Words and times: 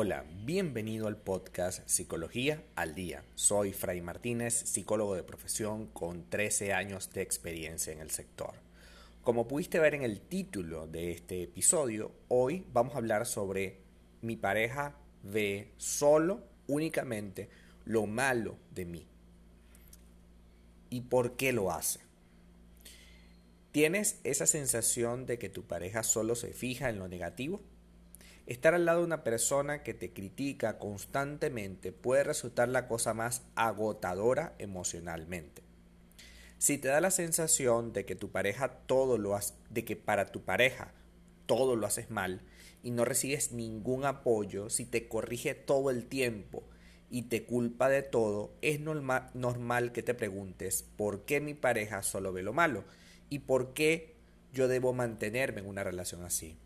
Hola, 0.00 0.24
bienvenido 0.44 1.08
al 1.08 1.16
podcast 1.16 1.82
Psicología 1.88 2.62
al 2.76 2.94
Día. 2.94 3.24
Soy 3.34 3.72
Fray 3.72 4.00
Martínez, 4.00 4.54
psicólogo 4.54 5.16
de 5.16 5.24
profesión 5.24 5.88
con 5.88 6.30
13 6.30 6.72
años 6.72 7.12
de 7.12 7.22
experiencia 7.22 7.92
en 7.92 7.98
el 7.98 8.12
sector. 8.12 8.54
Como 9.24 9.48
pudiste 9.48 9.80
ver 9.80 9.96
en 9.96 10.04
el 10.04 10.20
título 10.20 10.86
de 10.86 11.10
este 11.10 11.42
episodio, 11.42 12.12
hoy 12.28 12.64
vamos 12.72 12.94
a 12.94 12.98
hablar 12.98 13.26
sobre 13.26 13.80
mi 14.22 14.36
pareja 14.36 14.94
ve 15.24 15.72
solo, 15.78 16.44
únicamente, 16.68 17.48
lo 17.84 18.06
malo 18.06 18.56
de 18.70 18.84
mí. 18.84 19.04
¿Y 20.90 21.00
por 21.00 21.34
qué 21.34 21.52
lo 21.52 21.72
hace? 21.72 21.98
¿Tienes 23.72 24.20
esa 24.22 24.46
sensación 24.46 25.26
de 25.26 25.40
que 25.40 25.48
tu 25.48 25.64
pareja 25.64 26.04
solo 26.04 26.36
se 26.36 26.52
fija 26.52 26.88
en 26.88 27.00
lo 27.00 27.08
negativo? 27.08 27.60
Estar 28.48 28.72
al 28.72 28.86
lado 28.86 29.00
de 29.00 29.04
una 29.04 29.24
persona 29.24 29.82
que 29.82 29.92
te 29.92 30.14
critica 30.14 30.78
constantemente 30.78 31.92
puede 31.92 32.24
resultar 32.24 32.70
la 32.70 32.88
cosa 32.88 33.12
más 33.12 33.42
agotadora 33.56 34.54
emocionalmente. 34.58 35.62
Si 36.56 36.78
te 36.78 36.88
da 36.88 37.02
la 37.02 37.10
sensación 37.10 37.92
de 37.92 38.06
que 38.06 38.16
tu 38.16 38.30
pareja 38.30 38.70
todo 38.86 39.18
lo 39.18 39.38
de 39.68 39.84
que 39.84 39.96
para 39.96 40.32
tu 40.32 40.44
pareja 40.44 40.94
todo 41.44 41.76
lo 41.76 41.86
haces 41.86 42.08
mal 42.08 42.40
y 42.82 42.90
no 42.90 43.04
recibes 43.04 43.52
ningún 43.52 44.06
apoyo, 44.06 44.70
si 44.70 44.86
te 44.86 45.08
corrige 45.08 45.52
todo 45.52 45.90
el 45.90 46.06
tiempo 46.06 46.62
y 47.10 47.24
te 47.24 47.44
culpa 47.44 47.90
de 47.90 48.02
todo, 48.02 48.54
es 48.62 48.80
normal 48.80 49.92
que 49.92 50.02
te 50.02 50.14
preguntes 50.14 50.86
por 50.96 51.26
qué 51.26 51.42
mi 51.42 51.52
pareja 51.52 52.02
solo 52.02 52.32
ve 52.32 52.42
lo 52.42 52.54
malo 52.54 52.84
y 53.28 53.40
por 53.40 53.74
qué 53.74 54.16
yo 54.54 54.68
debo 54.68 54.94
mantenerme 54.94 55.60
en 55.60 55.66
una 55.66 55.84
relación 55.84 56.24
así. 56.24 56.56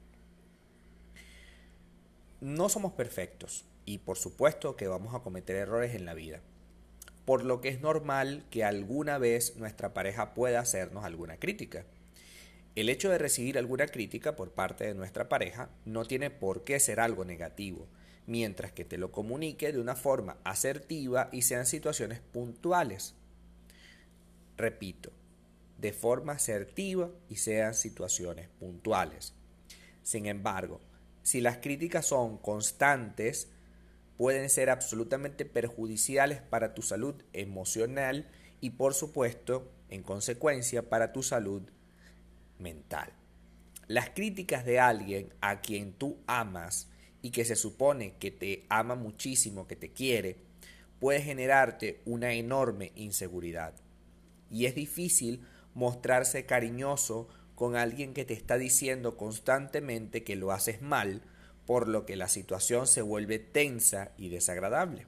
No 2.43 2.69
somos 2.69 2.95
perfectos 2.95 3.65
y 3.85 3.99
por 3.99 4.19
supuesto 4.19 4.75
que 4.75 4.89
vamos 4.89 5.15
a 5.15 5.21
cometer 5.21 5.55
errores 5.55 5.95
en 5.95 6.05
la 6.05 6.13
vida, 6.13 6.41
por 7.25 7.45
lo 7.45 7.61
que 7.61 7.69
es 7.69 7.81
normal 7.81 8.45
que 8.51 8.65
alguna 8.65 9.17
vez 9.19 9.55
nuestra 9.59 9.95
pareja 9.95 10.35
pueda 10.35 10.59
hacernos 10.59 11.05
alguna 11.05 11.37
crítica. 11.37 11.85
El 12.75 12.89
hecho 12.89 13.11
de 13.11 13.19
recibir 13.19 13.59
alguna 13.59 13.87
crítica 13.87 14.35
por 14.35 14.51
parte 14.51 14.83
de 14.85 14.95
nuestra 14.95 15.29
pareja 15.29 15.71
no 15.85 16.05
tiene 16.05 16.31
por 16.31 16.65
qué 16.65 16.81
ser 16.81 16.99
algo 16.99 17.25
negativo, 17.25 17.87
mientras 18.27 18.73
que 18.73 18.85
te 18.85 18.99
lo 18.99 19.13
comunique 19.13 19.73
de 19.73 19.79
una 19.79 19.95
forma 19.95 20.37
asertiva 20.43 21.29
y 21.31 21.43
sean 21.43 21.65
situaciones 21.65 22.19
puntuales. 22.33 23.15
Repito, 24.57 25.13
de 25.79 25.93
forma 25.93 26.33
asertiva 26.33 27.09
y 27.29 27.37
sean 27.37 27.75
situaciones 27.75 28.49
puntuales. 28.59 29.33
Sin 30.03 30.27
embargo, 30.27 30.81
si 31.23 31.41
las 31.41 31.59
críticas 31.59 32.07
son 32.07 32.39
constantes, 32.39 33.49
pueden 34.17 34.51
ser 34.51 34.71
absolutamente 34.71 35.45
perjudiciales 35.45 36.41
para 36.41 36.75
tu 36.75 36.83
salud 36.83 37.15
emocional 37.33 38.29
y 38.61 38.71
por 38.71 38.95
supuesto, 38.95 39.71
en 39.89 40.03
consecuencia, 40.03 40.89
para 40.89 41.13
tu 41.13 41.23
salud 41.23 41.63
mental. 42.59 43.13
Las 43.89 44.11
críticas 44.11 44.65
de 44.65 44.79
alguien 44.79 45.35
a 45.41 45.61
quien 45.61 45.93
tú 45.93 46.19
amas 46.27 46.89
y 47.21 47.31
que 47.31 47.45
se 47.45 47.57
supone 47.57 48.15
que 48.19 48.31
te 48.31 48.65
ama 48.69 48.95
muchísimo, 48.95 49.67
que 49.67 49.77
te 49.77 49.93
quiere, 49.93 50.39
puede 50.99 51.21
generarte 51.21 52.01
una 52.05 52.33
enorme 52.33 52.93
inseguridad. 52.95 53.75
Y 54.51 54.67
es 54.67 54.75
difícil 54.75 55.45
mostrarse 55.75 56.47
cariñoso 56.47 57.29
con 57.55 57.77
alguien 57.77 58.15
que 58.15 58.25
te 58.25 58.35
está 58.35 58.59
diciendo 58.59 59.17
constantemente 59.17 60.25
que 60.25 60.37
lo 60.37 60.53
haces 60.53 60.83
mal, 60.83 61.23
por 61.67 61.89
lo 61.89 62.07
que 62.07 62.17
la 62.17 62.29
situación 62.29 62.87
se 62.87 63.03
vuelve 63.03 63.39
tensa 63.39 64.13
y 64.17 64.29
desagradable. 64.29 65.07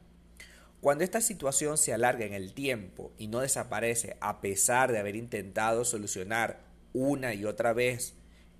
Cuando 0.80 1.02
esta 1.02 1.20
situación 1.20 1.78
se 1.78 1.94
alarga 1.94 2.26
en 2.26 2.34
el 2.34 2.52
tiempo 2.52 3.12
y 3.18 3.28
no 3.28 3.40
desaparece 3.40 4.16
a 4.20 4.40
pesar 4.40 4.92
de 4.92 4.98
haber 4.98 5.16
intentado 5.16 5.84
solucionar 5.84 6.60
una 6.92 7.32
y 7.34 7.46
otra 7.46 7.72
vez 7.72 8.14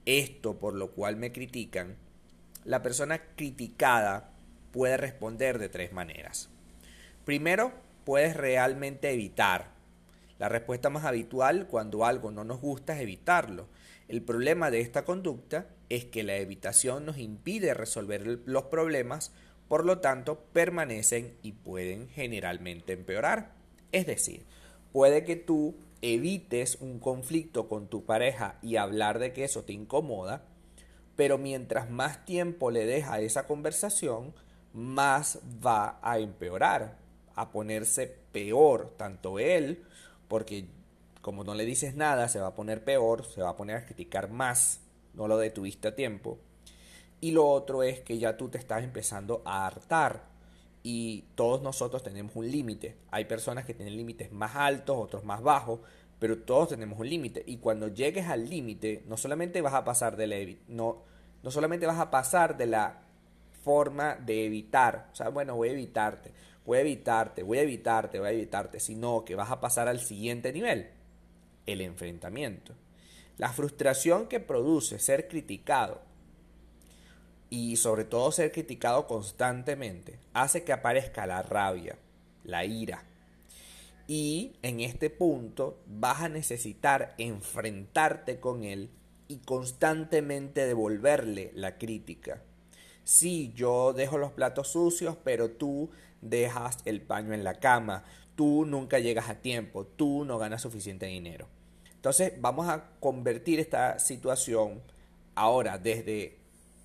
esto 0.07 0.59
por 0.59 0.75
lo 0.75 0.93
cual 0.93 1.17
me 1.17 1.33
critican, 1.33 1.97
la 2.65 2.83
persona 2.83 3.21
criticada 3.37 4.33
puede 4.73 4.97
responder 4.97 5.59
de 5.59 5.69
tres 5.69 5.93
maneras. 5.93 6.49
Primero, 7.25 7.73
puedes 8.05 8.37
realmente 8.37 9.11
evitar 9.11 9.74
la 10.39 10.49
respuesta 10.49 10.91
más 10.91 11.05
habitual 11.05 11.67
cuando 11.69 12.05
algo 12.05 12.31
no 12.31 12.45
nos 12.45 12.61
gusta 12.61 12.95
es 12.95 13.03
evitarlo. 13.03 13.67
El 14.09 14.23
problema 14.23 14.71
de 14.71 14.81
esta 14.81 15.05
conducta 15.05 15.67
es 15.89 16.05
que 16.05 16.23
la 16.23 16.37
evitación 16.37 17.07
nos 17.07 17.19
impide 17.19 17.75
resolver 17.75 18.41
los 18.45 18.65
problemas, 18.65 19.33
por 19.69 19.85
lo 19.85 20.01
tanto 20.01 20.41
permanecen 20.53 21.37
y 21.43 21.53
pueden 21.53 22.09
generalmente 22.09 22.93
empeorar. 22.93 23.53
Es 23.93 24.07
decir, 24.07 24.45
puede 24.93 25.25
que 25.25 25.37
tú 25.37 25.77
evites 26.03 26.79
un 26.81 26.99
conflicto 26.99 27.69
con 27.69 27.89
tu 27.89 28.05
pareja 28.05 28.59
y 28.61 28.77
hablar 28.77 29.19
de 29.19 29.33
que 29.33 29.45
eso 29.45 29.63
te 29.63 29.73
incomoda, 29.73 30.43
pero 31.17 31.39
mientras 31.39 31.91
más 31.91 32.25
tiempo 32.25 32.71
le 32.71 32.85
deja 32.87 33.21
esa 33.21 33.47
conversación, 33.47 34.35
más 34.73 35.39
va 35.65 36.01
a 36.03 36.19
empeorar, 36.19 36.99
a 37.37 37.53
ponerse 37.53 38.19
peor, 38.33 38.93
tanto 38.99 39.39
él 39.39 39.85
porque 40.29 40.67
como 41.21 41.43
no 41.43 41.55
le 41.55 41.65
dices 41.65 41.95
nada, 41.95 42.29
se 42.29 42.41
va 42.41 42.49
a 42.49 42.55
poner 42.55 42.85
peor, 42.85 43.25
se 43.25 43.43
va 43.43 43.51
a 43.51 43.57
poner 43.57 43.77
a 43.77 43.87
criticar 43.87 44.31
más, 44.31 44.81
no 45.15 45.27
lo 45.27 45.39
detuviste 45.39 45.89
a 45.89 45.95
tiempo. 45.95 46.39
Y 47.21 47.31
lo 47.31 47.49
otro 47.49 47.83
es 47.83 48.01
que 48.01 48.19
ya 48.19 48.37
tú 48.37 48.51
te 48.51 48.59
estás 48.59 48.85
empezando 48.85 49.41
a 49.47 49.67
hartar 49.67 50.25
y 50.83 51.25
todos 51.35 51.63
nosotros 51.63 52.03
tenemos 52.03 52.37
un 52.37 52.51
límite. 52.51 52.99
Hay 53.11 53.25
personas 53.25 53.65
que 53.65 53.73
tienen 53.73 53.97
límites 53.97 54.33
más 54.33 54.55
altos, 54.55 54.99
otros 54.99 55.25
más 55.25 55.43
bajos, 55.43 55.81
pero 56.19 56.39
todos 56.39 56.69
tenemos 56.69 56.99
un 56.99 57.09
límite. 57.09 57.43
Y 57.47 57.57
cuando 57.57 57.89
llegues 57.89 58.29
al 58.29 58.51
límite, 58.51 59.03
no 59.07 59.17
solamente 59.17 59.63
vas 59.63 59.73
a 59.75 59.85
pasar 59.85 60.17
de 60.17 60.27
la 60.27 60.37
no, 60.69 61.03
no 61.43 61.51
solamente 61.51 61.87
vas 61.87 61.99
a 61.99 62.11
pasar 62.11 62.59
de 62.59 62.67
la 62.67 63.01
forma 63.63 64.17
de 64.17 64.45
evitar, 64.45 65.09
o 65.11 65.17
sea, 65.17 65.31
bueno, 65.31 65.57
voy 65.57 65.71
a 65.71 65.73
evitarte, 65.73 66.33
voy 66.65 66.79
a 66.79 66.81
evitarte, 66.83 67.43
voy 67.43 67.59
a 67.59 67.63
evitarte, 67.63 68.19
voy 68.19 68.29
a 68.29 68.33
evitarte, 68.33 68.81
sino 68.81 69.25
que 69.25 69.35
vas 69.35 69.51
a 69.51 69.61
pasar 69.61 69.89
al 69.89 70.01
siguiente 70.01 70.53
nivel, 70.53 70.89
el 71.67 71.81
enfrentamiento. 71.81 72.75
La 73.37 73.53
frustración 73.53 74.29
que 74.29 74.41
produce 74.41 74.99
ser 74.99 75.29
criticado 75.29 76.01
y 77.51 77.77
sobre 77.77 78.05
todo 78.05 78.33
ser 78.33 78.53
criticado 78.53 79.07
constantemente 79.07 80.19
hace 80.33 80.65
que 80.65 80.73
aparezca 80.73 81.27
la 81.27 81.43
rabia, 81.43 81.97
la 82.45 82.65
ira. 82.65 83.05
Y 84.07 84.57
en 84.63 84.81
este 84.81 85.11
punto 85.11 85.79
vas 85.87 86.23
a 86.23 86.29
necesitar 86.29 87.15
enfrentarte 87.19 88.39
con 88.39 88.65
él 88.65 88.91
y 89.29 89.39
constantemente 89.39 90.67
devolverle 90.67 91.53
la 91.55 91.79
crítica. 91.79 92.43
Sí, 93.05 93.53
yo 93.55 93.93
dejo 93.93 94.19
los 94.19 94.33
platos 94.33 94.69
sucios, 94.69 95.17
pero 95.23 95.51
tú 95.51 95.91
dejas 96.25 96.79
el 96.85 97.01
paño 97.01 97.33
en 97.33 97.45
la 97.45 97.61
cama, 97.61 98.05
tú 98.35 98.65
nunca 98.67 98.99
llegas 98.99 99.29
a 99.29 99.37
tiempo, 99.37 99.87
tú 99.87 100.25
no 100.25 100.39
ganas 100.39 100.63
suficiente 100.63 101.07
dinero. 101.07 101.47
Entonces 101.95 102.35
vamos 102.41 102.69
a 102.69 102.91
convertir 103.01 103.61
esta 103.61 103.99
situación 103.99 104.83
ahora 105.35 105.79
desde, 105.79 106.39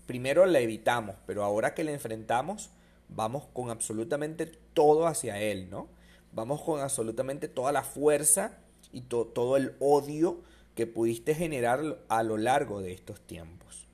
primero 0.06 0.46
la 0.46 0.60
evitamos, 0.60 1.16
pero 1.26 1.44
ahora 1.44 1.74
que 1.74 1.84
la 1.84 1.92
enfrentamos, 1.92 2.70
vamos 3.10 3.46
con 3.54 3.70
absolutamente 3.70 4.46
todo 4.46 5.08
hacia 5.08 5.40
él, 5.42 5.70
¿no? 5.70 5.88
Vamos 6.32 6.62
con 6.62 6.80
absolutamente 6.80 7.48
toda 7.48 7.72
la 7.72 7.84
fuerza 7.84 8.60
y 8.94 9.02
todo 9.02 9.58
el 9.58 9.76
odio 9.80 10.42
que 10.76 10.88
pudiste 10.88 11.36
generar 11.36 12.00
a 12.08 12.24
lo 12.24 12.38
largo 12.38 12.82
de 12.82 12.94
estos 12.94 13.20
tiempos. 13.20 13.88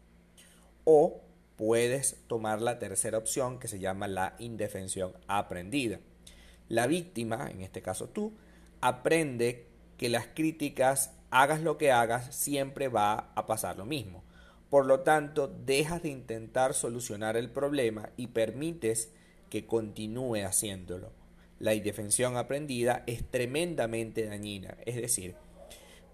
O 0.83 1.21
puedes 1.57 2.17
tomar 2.27 2.61
la 2.61 2.79
tercera 2.79 3.17
opción 3.17 3.59
que 3.59 3.67
se 3.67 3.79
llama 3.79 4.07
la 4.07 4.35
indefensión 4.39 5.13
aprendida. 5.27 5.99
La 6.67 6.87
víctima, 6.87 7.49
en 7.49 7.61
este 7.61 7.81
caso 7.81 8.09
tú, 8.09 8.33
aprende 8.81 9.67
que 9.97 10.09
las 10.09 10.27
críticas, 10.27 11.13
hagas 11.29 11.61
lo 11.61 11.77
que 11.77 11.91
hagas, 11.91 12.35
siempre 12.35 12.87
va 12.87 13.31
a 13.35 13.45
pasar 13.45 13.77
lo 13.77 13.85
mismo. 13.85 14.23
Por 14.69 14.85
lo 14.85 15.01
tanto, 15.01 15.47
dejas 15.47 16.03
de 16.03 16.09
intentar 16.09 16.73
solucionar 16.73 17.37
el 17.37 17.49
problema 17.49 18.09
y 18.17 18.27
permites 18.27 19.11
que 19.49 19.65
continúe 19.65 20.43
haciéndolo. 20.45 21.11
La 21.59 21.73
indefensión 21.73 22.35
aprendida 22.35 23.03
es 23.07 23.23
tremendamente 23.29 24.25
dañina. 24.25 24.75
Es 24.85 24.95
decir, 24.95 25.35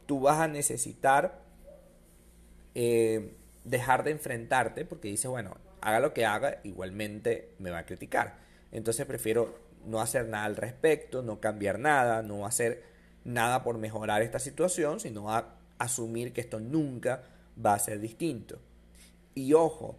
tú 0.05 0.19
vas 0.19 0.39
a 0.39 0.47
necesitar 0.47 1.41
eh, 2.75 3.33
dejar 3.63 4.03
de 4.03 4.11
enfrentarte 4.11 4.85
porque 4.85 5.07
dices, 5.07 5.29
bueno, 5.29 5.57
haga 5.81 5.99
lo 5.99 6.13
que 6.13 6.25
haga, 6.25 6.59
igualmente 6.63 7.49
me 7.59 7.69
va 7.69 7.79
a 7.79 7.85
criticar. 7.85 8.37
Entonces 8.71 9.05
prefiero 9.05 9.55
no 9.85 9.99
hacer 10.01 10.27
nada 10.27 10.45
al 10.45 10.55
respecto, 10.55 11.21
no 11.21 11.39
cambiar 11.39 11.79
nada, 11.79 12.21
no 12.21 12.45
hacer 12.45 12.83
nada 13.23 13.63
por 13.63 13.77
mejorar 13.77 14.21
esta 14.21 14.39
situación, 14.39 14.99
sino 14.99 15.33
a 15.33 15.55
asumir 15.77 16.33
que 16.33 16.41
esto 16.41 16.59
nunca 16.59 17.23
va 17.63 17.73
a 17.73 17.79
ser 17.79 17.99
distinto. 17.99 18.59
Y 19.33 19.53
ojo, 19.53 19.97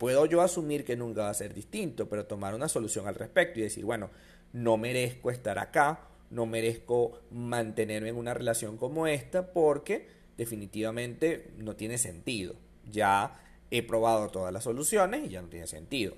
Puedo 0.00 0.24
yo 0.24 0.40
asumir 0.40 0.86
que 0.86 0.96
nunca 0.96 1.24
va 1.24 1.28
a 1.28 1.34
ser 1.34 1.52
distinto, 1.52 2.08
pero 2.08 2.24
tomar 2.24 2.54
una 2.54 2.70
solución 2.70 3.06
al 3.06 3.16
respecto 3.16 3.60
y 3.60 3.64
decir, 3.64 3.84
bueno, 3.84 4.08
no 4.54 4.78
merezco 4.78 5.30
estar 5.30 5.58
acá, 5.58 6.00
no 6.30 6.46
merezco 6.46 7.20
mantenerme 7.30 8.08
en 8.08 8.16
una 8.16 8.32
relación 8.32 8.78
como 8.78 9.06
esta 9.06 9.52
porque 9.52 10.08
definitivamente 10.38 11.50
no 11.58 11.76
tiene 11.76 11.98
sentido. 11.98 12.54
Ya 12.90 13.40
he 13.70 13.82
probado 13.82 14.28
todas 14.28 14.52
las 14.52 14.64
soluciones 14.64 15.24
y 15.24 15.30
ya 15.30 15.42
no 15.42 15.48
tiene 15.48 15.66
sentido. 15.66 16.16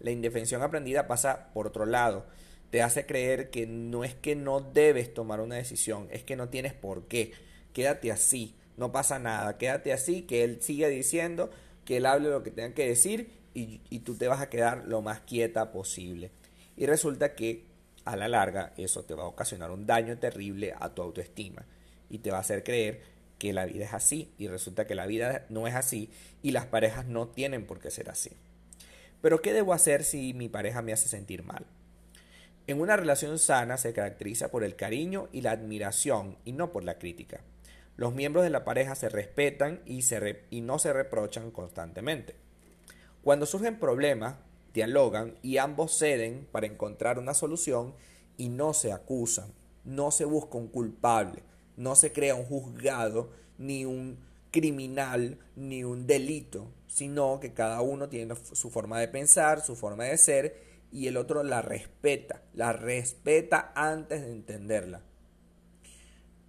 La 0.00 0.10
indefensión 0.10 0.62
aprendida 0.62 1.06
pasa 1.06 1.50
por 1.52 1.66
otro 1.66 1.86
lado. 1.86 2.26
Te 2.70 2.82
hace 2.82 3.06
creer 3.06 3.50
que 3.50 3.66
no 3.66 4.04
es 4.04 4.14
que 4.14 4.34
no 4.34 4.60
debes 4.60 5.12
tomar 5.12 5.40
una 5.40 5.56
decisión, 5.56 6.08
es 6.10 6.24
que 6.24 6.36
no 6.36 6.48
tienes 6.48 6.72
por 6.72 7.06
qué. 7.06 7.32
Quédate 7.72 8.10
así, 8.10 8.54
no 8.76 8.92
pasa 8.92 9.18
nada. 9.18 9.58
Quédate 9.58 9.92
así, 9.92 10.22
que 10.22 10.44
él 10.44 10.62
siga 10.62 10.88
diciendo, 10.88 11.50
que 11.84 11.98
él 11.98 12.06
hable 12.06 12.30
lo 12.30 12.42
que 12.42 12.50
tenga 12.50 12.74
que 12.74 12.88
decir 12.88 13.30
y, 13.54 13.80
y 13.90 14.00
tú 14.00 14.14
te 14.14 14.28
vas 14.28 14.40
a 14.40 14.48
quedar 14.48 14.84
lo 14.86 15.02
más 15.02 15.20
quieta 15.20 15.72
posible. 15.72 16.30
Y 16.76 16.86
resulta 16.86 17.34
que 17.34 17.64
a 18.04 18.16
la 18.16 18.28
larga 18.28 18.72
eso 18.76 19.04
te 19.04 19.14
va 19.14 19.24
a 19.24 19.26
ocasionar 19.26 19.70
un 19.70 19.86
daño 19.86 20.18
terrible 20.18 20.74
a 20.78 20.88
tu 20.94 21.02
autoestima 21.02 21.64
y 22.10 22.18
te 22.18 22.30
va 22.30 22.38
a 22.38 22.40
hacer 22.40 22.64
creer 22.64 23.02
que 23.42 23.52
la 23.52 23.66
vida 23.66 23.86
es 23.86 23.92
así 23.92 24.32
y 24.38 24.46
resulta 24.46 24.86
que 24.86 24.94
la 24.94 25.04
vida 25.04 25.46
no 25.48 25.66
es 25.66 25.74
así 25.74 26.10
y 26.42 26.52
las 26.52 26.66
parejas 26.66 27.06
no 27.06 27.26
tienen 27.26 27.66
por 27.66 27.80
qué 27.80 27.90
ser 27.90 28.08
así. 28.08 28.30
Pero 29.20 29.42
¿qué 29.42 29.52
debo 29.52 29.72
hacer 29.72 30.04
si 30.04 30.32
mi 30.32 30.48
pareja 30.48 30.80
me 30.80 30.92
hace 30.92 31.08
sentir 31.08 31.42
mal? 31.42 31.66
En 32.68 32.80
una 32.80 32.96
relación 32.96 33.40
sana 33.40 33.78
se 33.78 33.92
caracteriza 33.92 34.52
por 34.52 34.62
el 34.62 34.76
cariño 34.76 35.28
y 35.32 35.40
la 35.40 35.50
admiración 35.50 36.38
y 36.44 36.52
no 36.52 36.70
por 36.70 36.84
la 36.84 37.00
crítica. 37.00 37.40
Los 37.96 38.14
miembros 38.14 38.44
de 38.44 38.50
la 38.50 38.64
pareja 38.64 38.94
se 38.94 39.08
respetan 39.08 39.80
y, 39.86 40.02
se 40.02 40.44
y 40.50 40.60
no 40.60 40.78
se 40.78 40.92
reprochan 40.92 41.50
constantemente. 41.50 42.36
Cuando 43.24 43.44
surgen 43.44 43.80
problemas, 43.80 44.36
dialogan 44.72 45.34
y 45.42 45.56
ambos 45.56 45.98
ceden 45.98 46.46
para 46.52 46.68
encontrar 46.68 47.18
una 47.18 47.34
solución 47.34 47.96
y 48.36 48.50
no 48.50 48.72
se 48.72 48.92
acusan, 48.92 49.52
no 49.82 50.12
se 50.12 50.26
busca 50.26 50.58
un 50.58 50.68
culpable, 50.68 51.42
no 51.76 51.94
se 51.94 52.12
crea 52.12 52.34
un 52.34 52.44
juzgado 52.44 53.30
ni 53.58 53.84
un 53.84 54.18
criminal 54.50 55.38
ni 55.56 55.84
un 55.84 56.06
delito, 56.06 56.70
sino 56.86 57.40
que 57.40 57.52
cada 57.52 57.80
uno 57.80 58.08
tiene 58.08 58.34
su 58.52 58.70
forma 58.70 59.00
de 59.00 59.08
pensar, 59.08 59.62
su 59.62 59.76
forma 59.76 60.04
de 60.04 60.18
ser 60.18 60.72
y 60.92 61.06
el 61.06 61.16
otro 61.16 61.42
la 61.42 61.62
respeta, 61.62 62.42
la 62.54 62.72
respeta 62.72 63.72
antes 63.74 64.22
de 64.22 64.30
entenderla. 64.30 65.00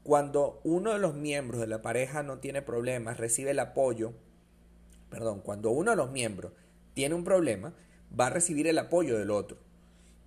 Cuando 0.04 0.60
uno 0.66 0.92
de 0.92 1.00
los 1.00 1.16
miembros 1.16 1.62
de 1.62 1.68
la 1.68 1.82
pareja 1.82 2.24
no 2.24 2.40
tiene 2.40 2.62
problemas, 2.62 3.18
recibe 3.18 3.52
el 3.52 3.60
apoyo, 3.60 4.12
perdón, 5.10 5.40
cuando 5.40 5.72
uno 5.72 5.92
de 5.92 5.98
los 5.98 6.12
miembros 6.12 6.52
tiene 6.94 7.16
un 7.16 7.24
problema, 7.24 7.74
va 8.20 8.28
a 8.28 8.30
recibir 8.30 8.68
el 8.68 8.78
apoyo 8.78 9.18
del 9.18 9.32
otro 9.32 9.58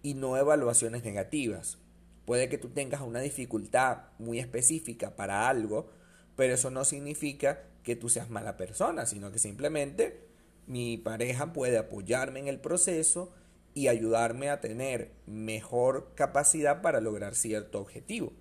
y 0.02 0.14
no 0.14 0.38
evaluaciones 0.38 1.04
negativas. 1.04 1.78
Puede 2.26 2.48
que 2.48 2.58
tú 2.58 2.68
tengas 2.68 3.00
una 3.00 3.20
dificultad 3.20 3.98
muy 4.18 4.38
específica 4.40 5.16
para 5.16 5.48
algo, 5.48 5.88
pero 6.34 6.54
eso 6.54 6.70
no 6.70 6.84
significa 6.84 7.62
que 7.82 7.96
tú 7.96 8.08
seas 8.08 8.28
mala 8.28 8.56
persona, 8.56 9.06
sino 9.06 9.32
que 9.32 9.38
simplemente 9.38 10.26
mi 10.66 10.98
pareja 10.98 11.52
puede 11.52 11.78
apoyarme 11.78 12.40
en 12.40 12.48
el 12.48 12.60
proceso 12.60 13.32
y 13.74 13.88
ayudarme 13.88 14.50
a 14.50 14.60
tener 14.60 15.12
mejor 15.26 16.12
capacidad 16.14 16.82
para 16.82 17.00
lograr 17.00 17.34
cierto 17.34 17.80
objetivo. 17.80 18.32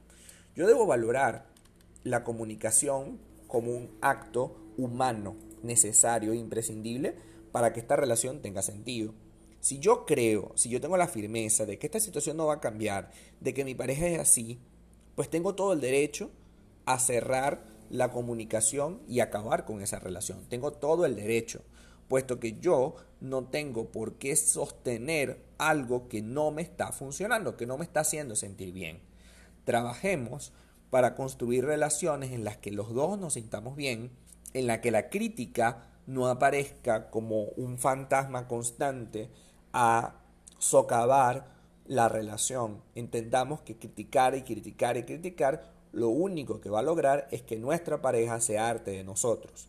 Yo 0.55 0.65
debo 0.65 0.87
valorar 0.87 1.45
la 2.03 2.23
comunicación 2.23 3.19
como 3.47 3.71
un 3.71 3.95
acto 4.01 4.57
humano 4.77 5.35
necesario 5.61 6.31
e 6.33 6.37
imprescindible 6.37 7.15
para 7.51 7.73
que 7.73 7.79
esta 7.79 7.95
relación 7.95 8.41
tenga 8.41 8.61
sentido. 8.61 9.13
Si 9.65 9.79
yo 9.79 10.05
creo, 10.05 10.51
si 10.53 10.69
yo 10.69 10.79
tengo 10.79 10.95
la 10.95 11.07
firmeza 11.07 11.65
de 11.65 11.79
que 11.79 11.87
esta 11.87 11.99
situación 11.99 12.37
no 12.37 12.45
va 12.45 12.53
a 12.53 12.59
cambiar, 12.59 13.09
de 13.39 13.55
que 13.55 13.65
mi 13.65 13.73
pareja 13.73 14.05
es 14.05 14.19
así, 14.19 14.59
pues 15.15 15.27
tengo 15.27 15.55
todo 15.55 15.73
el 15.73 15.81
derecho 15.81 16.29
a 16.85 16.99
cerrar 16.99 17.65
la 17.89 18.11
comunicación 18.11 19.01
y 19.07 19.21
acabar 19.21 19.65
con 19.65 19.81
esa 19.81 19.97
relación. 19.97 20.45
Tengo 20.49 20.73
todo 20.73 21.07
el 21.07 21.15
derecho, 21.15 21.63
puesto 22.07 22.39
que 22.39 22.59
yo 22.59 22.93
no 23.21 23.45
tengo 23.45 23.91
por 23.91 24.19
qué 24.19 24.35
sostener 24.35 25.43
algo 25.57 26.09
que 26.09 26.21
no 26.21 26.51
me 26.51 26.61
está 26.61 26.91
funcionando, 26.91 27.57
que 27.57 27.65
no 27.65 27.79
me 27.79 27.85
está 27.85 28.01
haciendo 28.01 28.35
sentir 28.35 28.71
bien. 28.71 28.99
Trabajemos 29.63 30.53
para 30.91 31.15
construir 31.15 31.65
relaciones 31.65 32.33
en 32.33 32.43
las 32.43 32.57
que 32.57 32.69
los 32.69 32.93
dos 32.93 33.17
nos 33.17 33.33
sintamos 33.33 33.75
bien, 33.75 34.11
en 34.53 34.67
la 34.67 34.79
que 34.79 34.91
la 34.91 35.09
crítica 35.09 35.89
no 36.05 36.27
aparezca 36.27 37.09
como 37.09 37.45
un 37.57 37.79
fantasma 37.79 38.47
constante 38.47 39.31
a 39.77 40.15
socavar 40.57 41.53
la 41.85 42.07
relación. 42.07 42.81
Intentamos 42.95 43.59
que 43.59 43.75
criticar 43.75 44.33
y 44.33 44.43
criticar 44.43 44.95
y 44.95 45.03
criticar 45.03 45.69
lo 45.91 46.07
único 46.09 46.61
que 46.61 46.69
va 46.69 46.79
a 46.79 46.83
lograr 46.83 47.27
es 47.29 47.41
que 47.41 47.57
nuestra 47.57 48.01
pareja 48.01 48.39
se 48.39 48.57
arte 48.57 48.91
de 48.91 49.03
nosotros. 49.03 49.67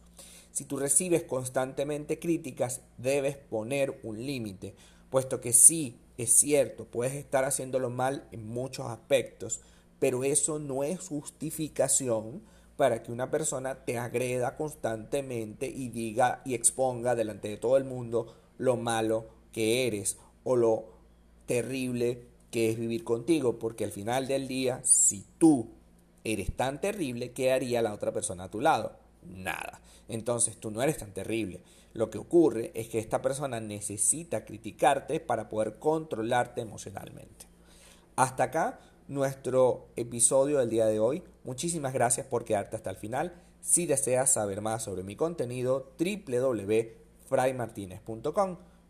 Si 0.52 0.64
tú 0.64 0.76
recibes 0.76 1.24
constantemente 1.24 2.20
críticas, 2.20 2.82
debes 2.98 3.36
poner 3.36 3.98
un 4.04 4.24
límite, 4.24 4.76
puesto 5.10 5.40
que 5.40 5.52
sí, 5.52 5.98
es 6.16 6.38
cierto, 6.38 6.84
puedes 6.84 7.14
estar 7.14 7.44
haciéndolo 7.44 7.90
mal 7.90 8.28
en 8.30 8.46
muchos 8.46 8.86
aspectos, 8.86 9.60
pero 9.98 10.22
eso 10.22 10.60
no 10.60 10.84
es 10.84 11.00
justificación 11.00 12.42
para 12.76 13.02
que 13.02 13.10
una 13.10 13.30
persona 13.30 13.84
te 13.84 13.98
agreda 13.98 14.56
constantemente 14.56 15.66
y 15.66 15.88
diga 15.88 16.42
y 16.44 16.54
exponga 16.54 17.16
delante 17.16 17.48
de 17.48 17.56
todo 17.56 17.76
el 17.76 17.84
mundo 17.84 18.34
lo 18.56 18.76
malo 18.76 19.35
que 19.56 19.86
eres 19.86 20.18
o 20.44 20.54
lo 20.54 20.84
terrible 21.46 22.20
que 22.50 22.68
es 22.68 22.78
vivir 22.78 23.04
contigo, 23.04 23.58
porque 23.58 23.84
al 23.84 23.90
final 23.90 24.28
del 24.28 24.48
día, 24.48 24.82
si 24.84 25.24
tú 25.38 25.70
eres 26.24 26.54
tan 26.54 26.78
terrible, 26.78 27.32
¿qué 27.32 27.52
haría 27.52 27.80
la 27.80 27.94
otra 27.94 28.12
persona 28.12 28.44
a 28.44 28.50
tu 28.50 28.60
lado? 28.60 28.98
Nada. 29.22 29.80
Entonces 30.10 30.58
tú 30.58 30.70
no 30.70 30.82
eres 30.82 30.98
tan 30.98 31.14
terrible. 31.14 31.62
Lo 31.94 32.10
que 32.10 32.18
ocurre 32.18 32.70
es 32.74 32.90
que 32.90 32.98
esta 32.98 33.22
persona 33.22 33.58
necesita 33.58 34.44
criticarte 34.44 35.20
para 35.20 35.48
poder 35.48 35.78
controlarte 35.78 36.60
emocionalmente. 36.60 37.46
Hasta 38.14 38.42
acá 38.42 38.78
nuestro 39.08 39.86
episodio 39.96 40.58
del 40.58 40.68
día 40.68 40.84
de 40.84 41.00
hoy. 41.00 41.22
Muchísimas 41.44 41.94
gracias 41.94 42.26
por 42.26 42.44
quedarte 42.44 42.76
hasta 42.76 42.90
el 42.90 42.96
final. 42.96 43.32
Si 43.62 43.86
deseas 43.86 44.34
saber 44.34 44.60
más 44.60 44.82
sobre 44.82 45.02
mi 45.02 45.16
contenido, 45.16 45.94
www.fraymartinez.com. 45.98 48.75